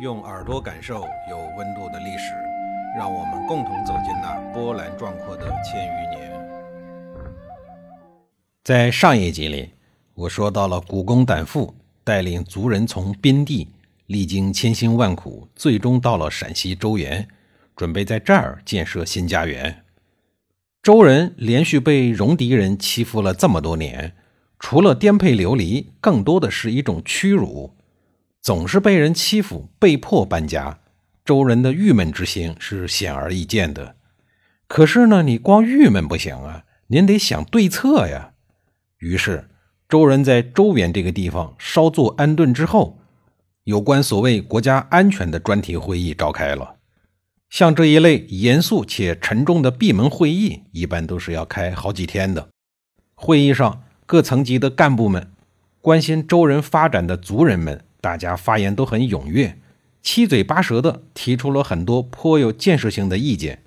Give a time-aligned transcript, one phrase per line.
[0.00, 2.34] 用耳朵感受有温度的历史，
[2.98, 6.32] 让我们共同走进那波澜壮阔的千余年。
[8.64, 9.70] 在上一集里，
[10.14, 13.68] 我说到了古公胆父带领族人从边地
[14.08, 17.28] 历经千辛万苦，最终到了陕西周原，
[17.76, 19.84] 准备在这儿建设新家园。
[20.82, 24.12] 周人连续被戎狄人欺负了这么多年，
[24.58, 27.76] 除了颠沛流离，更多的是一种屈辱。
[28.44, 30.80] 总是被人欺负，被迫搬家，
[31.24, 33.96] 周人的郁闷之心是显而易见的。
[34.66, 38.32] 可是呢，你光郁闷不行啊，您得想对策呀。
[38.98, 39.48] 于是，
[39.88, 42.98] 周人在周原这个地方稍作安顿之后，
[43.62, 46.74] 有关所谓国家安全的专题会议召开了。
[47.48, 52.50] 像这一类严肃且沉重的闭门会议，一般都是要开好几天的。
[53.14, 55.30] 会议上，各层级的干部们、
[55.80, 59.56] 关心周人发展的族人们，大家发言都很踊跃，
[60.02, 63.62] 七嘴八舌的提出了很多颇有建设性的意见。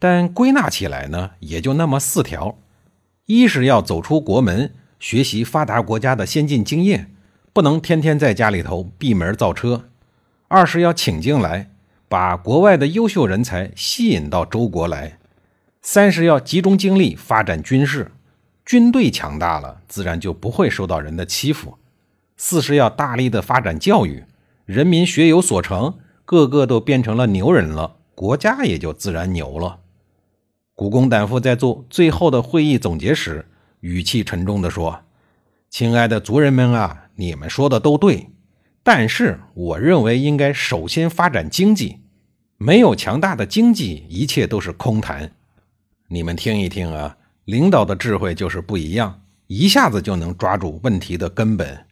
[0.00, 2.58] 但归纳起来呢，也就那么四条：
[3.26, 7.14] 一是要走出国门，学习发达国家的先进经验，
[7.52, 9.84] 不能天天在家里头闭门造车；
[10.48, 11.68] 二是要请进来。
[12.08, 15.18] 把国外的优秀人才吸引到周国来。
[15.80, 18.10] 三是要集中精力发展军事，
[18.66, 21.78] 军队强大了，自然就不会受到人的欺负。
[22.44, 24.24] 四是要大力的发展教育，
[24.64, 29.78] 人民学有所成，个个都变成了牛人了，国家也就自然牛了。
[30.74, 33.46] 古公胆父在做最后的会议总结时，
[33.78, 35.02] 语气沉重地说
[35.70, 38.30] ：“亲爱的族人们啊，你们说的都对，
[38.82, 42.00] 但是我认为应该首先发展经济。”
[42.58, 45.30] 没有强大的经济，一切都是空谈。
[46.08, 51.86] 你们听一听啊，领导的智慧就是不一样，一下子就能抓住问题的根本。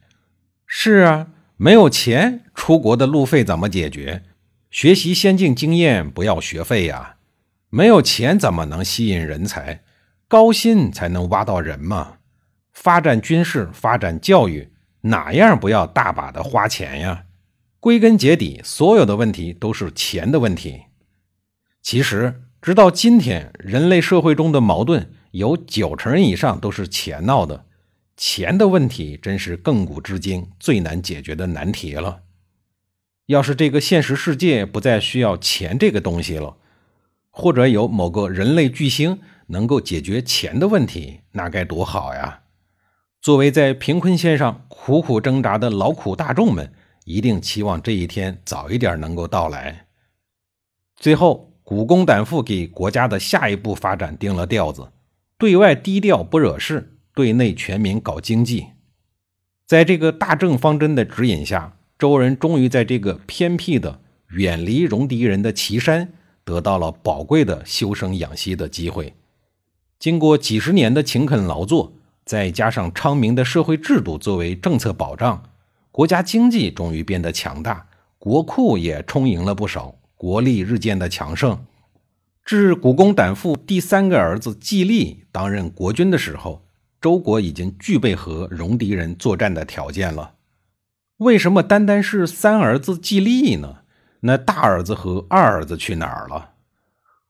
[0.73, 1.27] 是啊，
[1.57, 4.23] 没有钱，出国的路费怎么解决？
[4.71, 7.17] 学习先进经验不要学费呀。
[7.71, 9.83] 没有钱怎么能吸引人才？
[10.29, 12.19] 高薪才能挖到人嘛。
[12.73, 14.69] 发展军事，发展教育，
[15.01, 17.25] 哪样不要大把的花钱呀？
[17.81, 20.83] 归根结底，所有的问题都是钱的问题。
[21.83, 27.67] 其实，直到今天，人类社会中的矛盾有九成以上都是钱闹的。
[28.21, 32.21] 钱的问题真是亘古至今最难解决的难题了。
[33.25, 36.59] 要是这个现实世界不再需要钱这个东西了，
[37.31, 42.43] 或者有某个人类巨星能够解决钱的问题，那该多好呀！
[43.23, 46.75] 作为在贫困线上苦苦挣扎的劳苦大众们。
[47.07, 49.87] 一定期望这一天早一点能够到来。
[50.95, 54.93] 最后，古公胆父给国家的下一步发展定了调子：
[55.39, 58.69] 对外低调不惹事，对内全民搞经济。
[59.67, 64.01] 在这个大政方针的指引下，周人终于在这个偏僻的、
[64.31, 66.15] 远离戎狄人的岐山，
[66.45, 69.13] 得到了宝贵的休生养息的机会。
[69.99, 71.93] 经过几十年的勤恳劳作，
[72.25, 75.43] 再加上昌明的社会制度作为政策保障。
[75.93, 77.87] 国家经济终于变得强大，
[78.19, 81.67] 国库也充盈了不少，国力日渐的强盛。
[82.43, 86.65] 至古公胆父第三个儿子季历担任国君的时候，
[87.01, 90.35] 周国已经具备和戎狄人作战的条件了。
[91.17, 93.79] 为什么单单是三儿子季历呢？
[94.21, 96.51] 那大儿子和二儿子去哪儿了？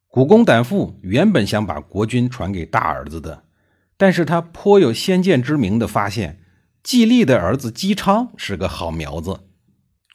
[0.09, 3.45] 古公胆父原本想把国君传给大儿子的，
[3.97, 6.41] 但是他颇有先见之明的发现。
[6.83, 9.41] 季历的儿子姬昌是个好苗子，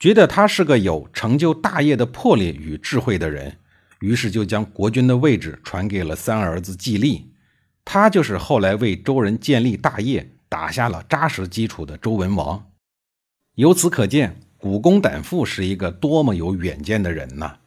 [0.00, 3.56] 觉得他是个有成就大业的魄力与智慧的人，
[4.00, 7.30] 于是就将国君的位置传给了三儿子季历。
[7.88, 12.66] 他就是后来为周人建立大业、打下了扎实基础的周文王。
[13.54, 17.58] 由此可见，古公胆父是一个多么有远见的人呐！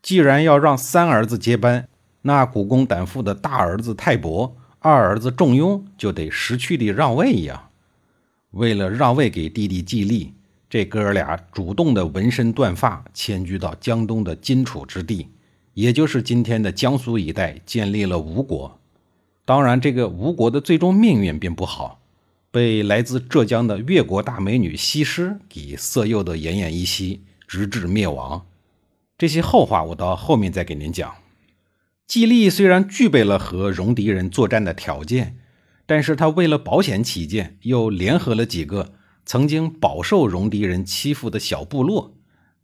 [0.00, 1.86] 既然要让三儿子接班，
[2.22, 7.68] 那古公胆父的大儿子泰伯、二儿子仲雍就得识趣地让位呀。
[8.52, 10.32] 为了让位给弟弟季历，
[10.70, 15.28] 这哥俩主动的纹身断发，迁居到江东的荆楚之地，
[15.74, 18.80] 也就是今天的江苏一带，建立了吴国。
[19.48, 22.02] 当然，这个吴国的最终命运并不好，
[22.50, 28.44] 被来自浙江的越国大美女西施给色诱的奄奄一息，直至灭亡。
[29.16, 31.14] 这些后话我到后面再给您讲。
[32.06, 35.38] 季历虽然具备了和戎狄人作战的条件。
[35.86, 38.92] 但是他为了保险起见，又联合了几个
[39.24, 42.12] 曾经饱受戎狄人欺负的小部落，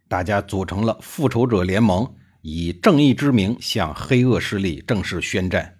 [0.08, 5.76] 大家组成了复仇者联盟，以正义之名向黑恶势力正式宣战。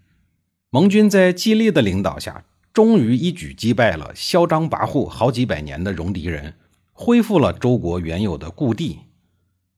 [0.75, 6.55] 盟军在激励的领导下，终于一举击败了嚣张跋扈好几百年的戎狄人，
[6.93, 8.99] 恢复了周国原有的故地。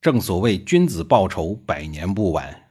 [0.01, 2.63] 正所谓君子报仇，百年不晚。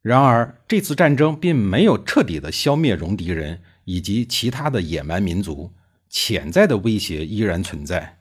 [0.00, 5.70] 然而，这次战争并没有彻底的消灭戎狄人以及其他的野蛮民族，
[6.08, 8.20] 潜在的威胁依然存在。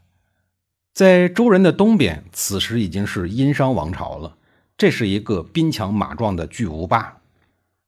[0.94, 4.36] 在周人的东边，此时已经是殷商王朝了。
[4.78, 7.22] 这是一个兵强马壮的巨无霸。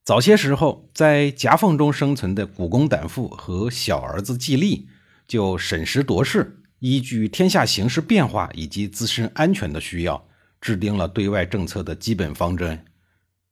[0.06, 4.88] 早些时候，在夹缝中生存的古公胆父和小儿子季历
[5.28, 10.28] 就审时度势，依据天下形势变化以及自身安全的需要，
[10.62, 12.86] 制定了对外政策的基本方针，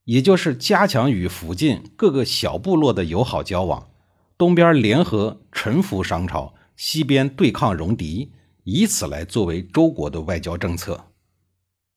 [0.04, 3.90] 也就是加强与附近各个小部落的友好交往，
[4.38, 8.32] 东边联合臣服商朝，西边对抗戎狄，
[8.64, 11.08] 以此来作为周国的外交政策。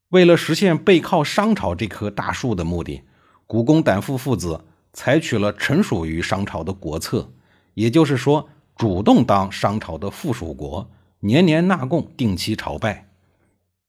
[0.09, 3.03] 为了实现背靠商朝这棵大树的目的，
[3.47, 4.61] 古公胆父父子
[4.93, 7.31] 采取了臣属于商朝的国策，
[7.73, 10.89] 也就是说，主动当商朝的附属国，
[11.21, 13.07] 年年纳贡，定期朝拜。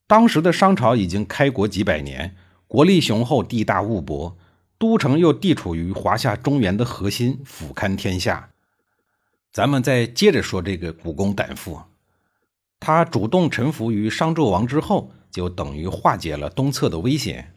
[0.07, 2.35] 当时的商朝已经开国几百年，
[2.67, 4.35] 国力雄厚，地大物博，
[4.77, 8.49] 都城又地处于华夏中原的核心，俯瞰天下。
[9.51, 11.81] 咱们再接着说这个古公胆父，
[12.79, 15.11] 他主动臣服于商纣王之后。
[15.31, 17.53] 就等于化解了东侧的危险。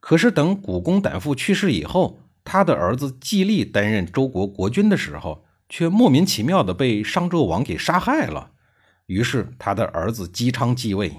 [0.00, 8.52] 可是等古公胆父去世以后，他的儿子季历担任周国国君的时候，却莫名其妙的被商纣王给杀害了。
[9.06, 11.12] 于是他的儿子姬昌继位。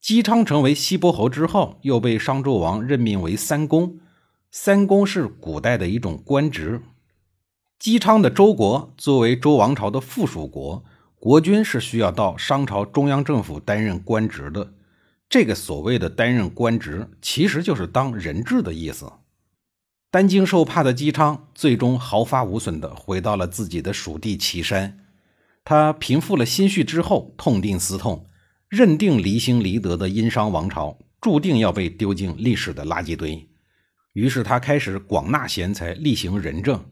[0.00, 3.98] 姬昌成为西伯侯之后，又被商纣王任命为三公。
[4.52, 6.80] 三公是古代的一种官职。
[7.78, 10.84] 姬昌的周国作为周王朝的附属国，
[11.18, 14.72] 国君是需要到商朝中央政府担任官职的。
[15.28, 19.12] 这个所谓的担任官职，其实就是当人质的意思。
[20.10, 25.00] 担惊受怕的姬昌，最终毫发无损地回到了自己的属地岐山。
[25.64, 28.26] 他平复了心绪之后，痛定思痛，
[28.68, 33.48] 认定离心离德的殷商王朝注定要被丢进历史的垃圾堆。
[34.12, 36.82] 于是他开始广纳贤才，厉行仁政。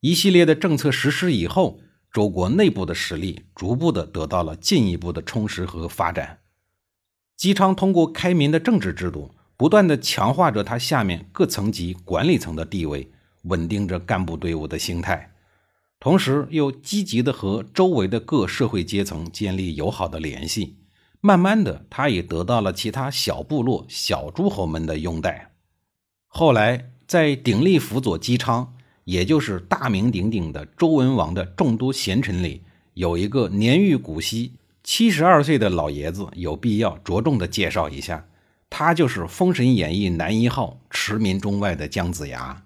[0.00, 1.78] 一系列的政策实施以后，
[2.10, 6.38] 周国内部的实力逐步的得到了进一步的充实和发展。
[7.42, 13.10] 姬昌通过开明的政治制度，不断的强化着他下面各层级管理层的地位，
[13.42, 15.32] 稳定着干部队伍的心态，
[15.98, 20.76] 同时又积极的和周围的各社会阶层建立友好的联系。
[21.20, 25.50] 慢慢的，他也得到了其他小部落、小诸侯们的拥戴。
[26.28, 28.72] 后来，在鼎力辅佐姬昌，
[29.02, 32.62] 也就是大名鼎鼎的周文王的众多贤臣里，
[32.94, 34.52] 有一个年逾古稀。
[34.84, 38.26] 七十二岁的老爷子有必要着重的介绍一下，
[38.68, 42.64] 他就是《封神演义》男一号、驰名中外的姜子牙。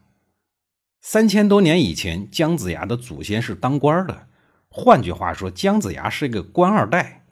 [1.02, 4.26] 三千多年以前，姜子牙的祖先是当官的，
[4.70, 7.26] 换句话说，姜子牙是一个官二代。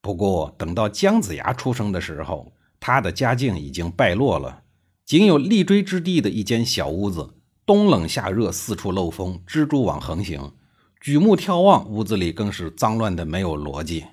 [0.00, 4.62] 不过，等到姜子牙出生的时候，他的家境已经败落了，
[5.04, 7.34] 仅有立锥之地的一间小屋子，
[7.66, 10.52] 冬冷夏热，四处漏风，蜘蛛网横行，
[11.00, 14.04] 举目眺望，屋子里更是脏乱的没有逻辑。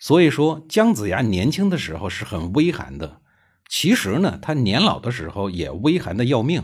[0.00, 3.20] 所以说，姜子牙年轻的时候是很微寒的。
[3.68, 6.62] 其实呢，他年老的时候也微寒的要命。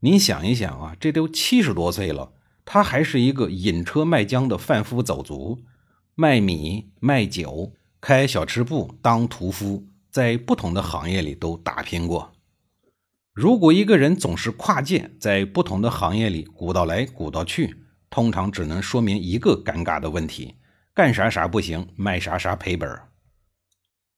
[0.00, 2.32] 您想一想啊，这都七十多岁了，
[2.64, 5.62] 他还是一个引车卖浆的贩夫走卒，
[6.16, 12.32] 卖米、卖酒、开小吃部、当屠夫，在不同的行业里都打拼过。
[13.32, 17.76] 如果一个人总是跨界，在不同的行业里鼓捣来鼓捣去，
[18.10, 20.56] 通常只能说明一个尴尬的问题。
[20.94, 22.88] 干啥啥不行，卖啥啥赔本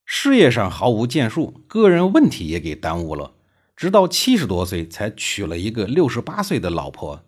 [0.05, 3.33] 事业上毫无建树，个人问题也给耽误了。
[3.75, 7.25] 直到七十多岁才娶了一个六十八岁的老婆，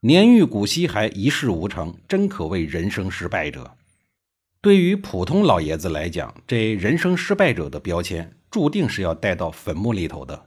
[0.00, 3.76] 年逾古稀还一事无成，真可谓人生失败者。
[4.60, 10.46] 对于普通老爷子来讲，这人生失败者的标签注定是要带到坟墓里头的。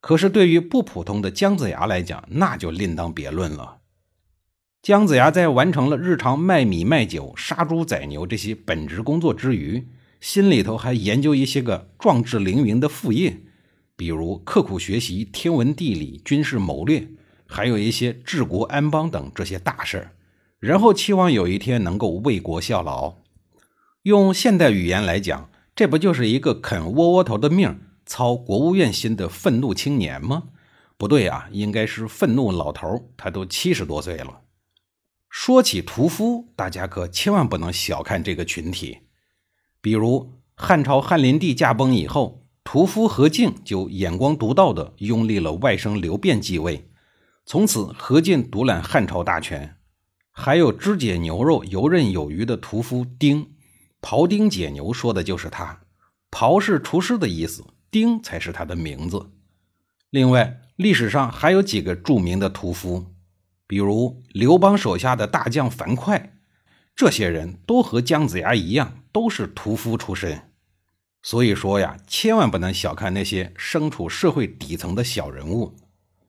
[0.00, 3.78] 可是对于不普通的姜子牙来讲，那就另当别论了。
[4.86, 9.84] 姜子牙在完成了日常卖米卖酒、杀猪宰牛这些本职工作之余，
[10.20, 13.40] 心里头还研究一些个壮志凌云的副业，
[13.96, 17.08] 比如刻苦学习天文地理、军事谋略，
[17.48, 20.12] 还有一些治国安邦等这些大事儿，
[20.60, 23.14] 然后期望有一天能够为国效劳。
[24.02, 30.44] 用现代语言来讲，这不就是一个啃窝窝头的命、操国务院心的愤怒青年吗？
[30.96, 34.42] 不对啊，应该是愤怒老头，他都七十多岁了。
[35.46, 39.02] 说起屠夫，大家可千万不能小看这个群体。
[39.80, 46.90] 比如汉朝汉灵帝驾崩以后，屠夫何进就眼光独到的拥立了外甥刘辩继位，
[47.44, 49.76] 从此何进独揽汉朝大权。
[50.32, 53.52] 还有肢解牛肉游刃有余的屠夫丁，
[54.00, 55.82] 庖丁解牛说的就是他。
[56.28, 59.30] 庖是厨师的意思，丁才是他的名字。
[60.10, 63.14] 另外，历史上还有几个著名的屠夫，
[63.66, 66.30] 比如刘邦手下的大将樊哙，
[66.94, 70.52] 这些人都和姜子牙一样，都是屠夫出身。
[71.22, 75.76] 所以说呀，千万不能小看那些身处社会底层的小人物。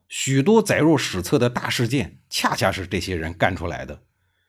[0.09, 4.01] 许多载入史册的大事件，恰恰是这些人干出来的。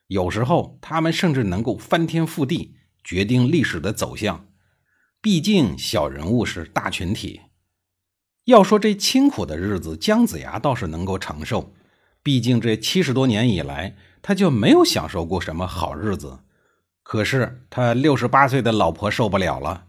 [0.07, 4.47] 有时候，他们甚至能够翻天覆地，决定历史的走向。
[5.21, 7.43] 毕竟，小人物是大群体。
[8.45, 11.75] 要说这清苦的日子，姜子牙倒是能够承受。
[12.29, 16.41] 毕竟这七十多年以来，他就没有享受过什么好日子。
[17.03, 19.87] 可是他六十八岁的老婆受不了了，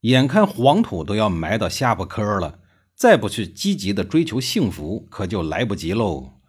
[0.00, 2.60] 眼看黄土都要埋到下巴颏了。
[2.96, 6.40] 再不去积极的追求幸福，可就来不及喽。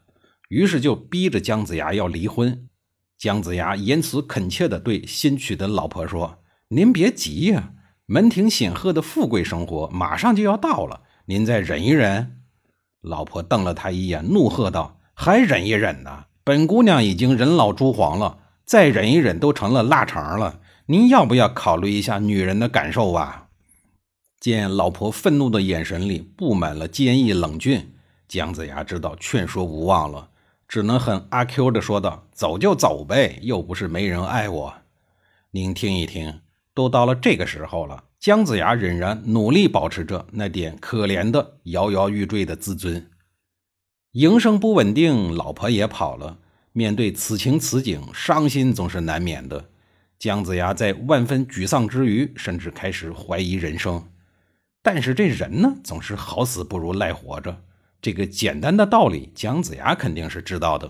[0.47, 2.69] 于是就逼着姜子牙要离婚。
[3.17, 6.39] 姜子牙言辞恳切地对新娶的老婆说
[6.71, 7.73] ：“您别急呀，
[8.05, 12.39] 门庭显赫的富贵生活马上就要到了，您再忍一忍。”
[13.03, 16.25] 老婆瞪了他一眼，怒喝道：“还忍一忍呢？
[16.43, 20.59] 本姑娘已经人老珠黄了，再忍一忍都成了腊肠了。
[20.87, 23.47] 您要不要考虑一下女人的感受啊？”
[24.39, 27.93] 见老婆愤怒的眼神里布满了坚毅冷峻，
[28.27, 30.29] 姜子牙知道劝说无望了，
[30.67, 34.73] 只能很阿 Q 的说道：“走就走呗，又不是没人爱我。
[35.51, 36.41] 您听一听，
[36.75, 43.09] 都到了这个时候了。”姜子牙仍然努力保持着那点可怜的摇摇欲坠的自尊。
[44.15, 46.37] 营生不稳定，老婆也跑了，
[46.71, 49.65] 面对此情此景，伤心总是难免的。
[50.17, 54.07] 姜子牙在万分沮丧之余，甚至开始怀疑人生。
[54.81, 57.63] 但是这人呢，总是好死不如赖活着。
[58.01, 60.89] 这个简单的道理，姜子牙肯定是知道的。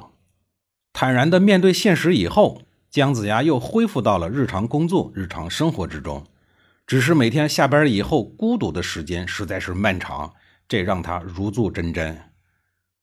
[0.94, 6.24] 坦然的面对现实以后，姜子牙又恢复到了日常工作、日常生活之中。
[6.86, 10.32] 只是每天下班以后，孤独的时间实在是漫长，
[10.68, 12.16] 这让他如坐针毡。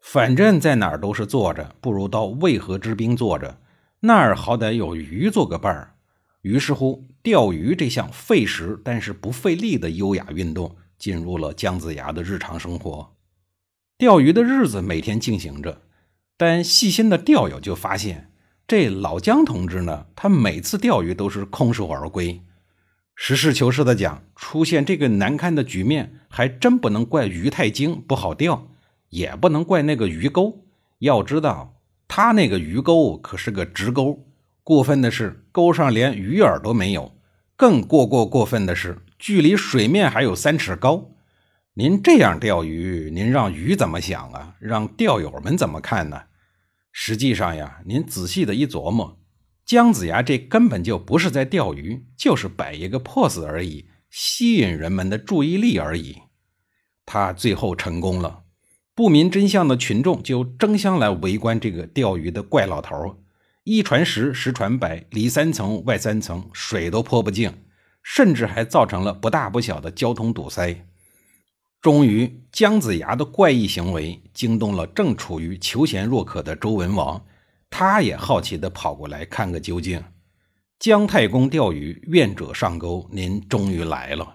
[0.03, 3.59] 反正在哪儿都是坐着，不如到渭河之滨坐着，
[4.01, 5.95] 那儿好歹有鱼做个伴儿。
[6.43, 10.77] 于是乎，钓鱼这项费时但是不费力的优雅运动。
[10.99, 13.17] 进入了姜子牙的日常生活，
[13.99, 15.83] 钓鱼的日子每天进行着，
[16.37, 18.31] 但细心的钓友就发现，
[18.69, 22.41] 这老姜同志呢，他每次钓鱼都是空手而归。
[23.17, 28.69] 实事求是的讲，出现这个难堪的局面，还真不能怪鱼太精不好钓，
[29.13, 30.65] 也不能怪那个鱼钩。
[30.99, 34.27] 要知道，他那个鱼钩可是个直钩，
[34.63, 37.13] 过分的是钩上连鱼饵都没有，
[37.57, 38.99] 更过过过分的是。
[39.19, 41.13] 距离水面还有三尺高，
[41.75, 44.57] 您这样钓鱼，您让鱼怎么想啊？
[44.59, 46.23] 让钓友们怎么看呢？
[46.91, 49.21] 实际上呀，您仔细的一琢磨，
[49.65, 56.23] 姜子牙这根本就不是在钓鱼，就是摆一个 pose 而已，吸引人们的注意力而已。
[57.07, 58.42] 他最后成功了，
[58.95, 63.17] 不明真相的群众就争相来围观这个钓鱼的怪老头，
[63.65, 67.53] 一传十，十传百，里三层外三层，水都泼不净。
[68.05, 70.85] 甚至还造成了不大不小的交通堵塞。
[71.81, 77.25] 终于，姜子牙的怪异行为惊动了正处于求贤若渴的周文王，
[77.71, 80.03] 他也好奇地跑过来看个究竟。
[80.81, 84.35] 姜太公钓鱼，愿者上钩，您终于来了。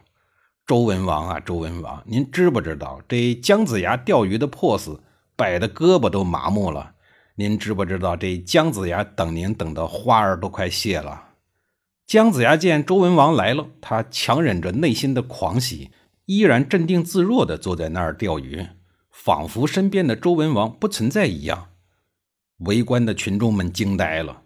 [0.67, 5.00] 周文王啊，周文王，您知不知道这姜子牙钓鱼的 pose
[5.33, 6.91] 摆的胳膊都麻木了？
[7.36, 11.29] 您知不知道这姜子牙等您等的花儿都快谢了？
[12.05, 15.91] 姜子牙见周文王来了，他强忍着内心的狂喜，
[16.25, 18.67] 依然镇定自若地坐在那儿钓鱼，
[19.09, 21.69] 仿佛身边的周文王不存在一样。
[22.57, 24.41] 围观的群众们惊呆了，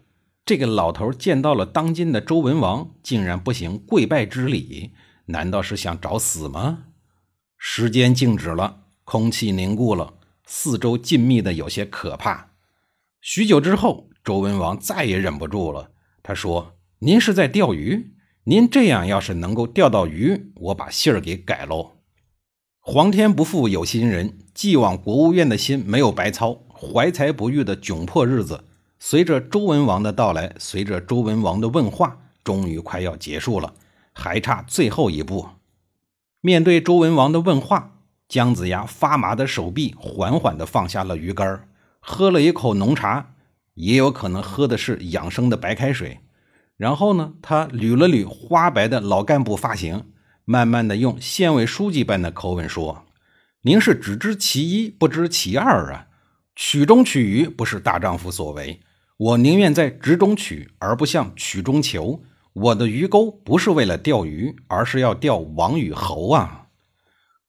[0.46, 4.92] 这个老头见到了当今的周文王，竟然不行跪拜之礼，
[5.32, 6.84] 难道是想找死吗？
[7.58, 10.14] 时间静止了，空气凝固了，
[10.46, 12.50] 四周静谧的有些可怕。
[13.20, 15.90] 许久之后，周文王再也忍不住了，
[16.22, 16.76] 他说。
[17.04, 18.14] 您是在钓鱼？
[18.44, 21.94] 您这样要是能够钓到鱼，我把信儿给改喽。
[22.78, 26.62] 皇天不负有心人，寄往国务院的心没有白操。
[26.72, 28.62] 怀才不遇的窘迫日子，
[29.00, 33.74] 随着周文王的到来，随着周文王的问话，终于快要结束了，
[34.12, 35.48] 还差最后一步。
[36.40, 41.68] 面对周文王的问话，姜子牙发麻的手臂缓缓地放下了鱼竿，
[42.00, 43.34] 喝了一口浓茶，
[43.74, 46.20] 也有可能喝的是养生的白开水。
[46.76, 50.06] 然后呢，他捋了捋花白的老干部发型，
[50.44, 53.04] 慢慢的用县委书记般的口吻说
[53.62, 56.08] ：“您是只知其一，不知其二啊！
[56.56, 58.80] 曲中取鱼不是大丈夫所为，
[59.16, 62.24] 我宁愿在直中取，而不向曲中求。
[62.54, 66.66] 我的鱼钩不是为了钓鱼，而是要钓王与侯啊！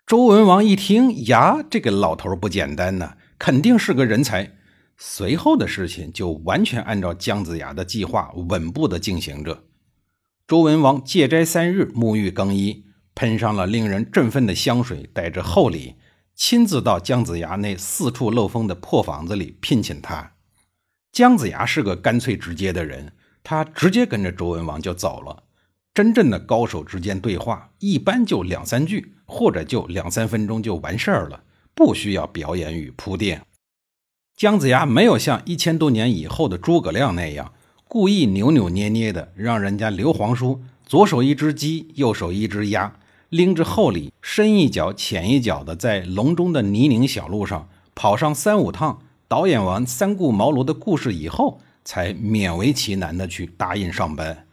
[0.08, 4.56] 周文王一听呀，这个老头不简单呐，肯定是个人才。
[4.98, 9.64] 随后的事情就完全按照姜子牙的计划稳步的进行着。
[10.48, 15.96] 周文王戒斋三日，沐浴更衣，喷上了令人振奋的香水，带着厚礼，
[16.36, 20.34] 亲自到姜子牙那四处漏风的破房子里聘请他。
[21.12, 23.14] 姜子牙是个干脆直接的人。
[23.44, 25.44] 他直接跟着周文王就走了。
[25.94, 31.44] 真正的高手之间对话，一般就两三句，或者就两三分钟就完事儿了，
[31.76, 33.44] 不需要表演与铺垫。
[34.36, 37.54] 姜子牙没有像一千多年以后的诸葛亮那样，
[37.88, 42.96] 故意扭扭捏捏的让人家刘皇叔左手一只鸡，右手一只鸭，
[43.30, 51.62] 拎着厚礼，深一脚浅一脚的在隆中的泥泞小路上跑上三五趟，导演完三顾茅庐的故事以后。
[51.84, 54.48] 才勉为其难的去答应上班。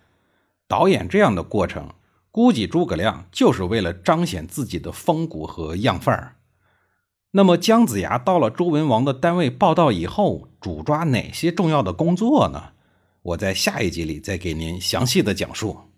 [0.69, 1.89] 导演这样的过程，
[2.31, 6.37] 估计诸葛亮就是为了彰显自己的风骨和样范儿。
[7.33, 12.71] 那么姜子牙到了周文王的单位报道以后，主抓哪些重要的工作呢？
[13.23, 15.90] 我在下一集里再给您详细的讲述。